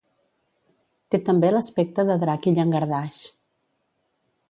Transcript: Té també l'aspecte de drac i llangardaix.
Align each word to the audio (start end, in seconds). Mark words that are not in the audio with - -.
Té 1.15 1.19
també 1.27 1.53
l'aspecte 1.53 2.07
de 2.09 2.17
drac 2.25 2.51
i 2.53 2.57
llangardaix. 2.57 3.25